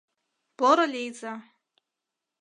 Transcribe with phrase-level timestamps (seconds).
[0.57, 1.33] —Поро лийза!